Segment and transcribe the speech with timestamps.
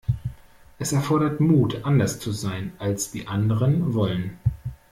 [0.79, 4.39] Es erfordert Mut, anders zu sein, als es die anderen wollen.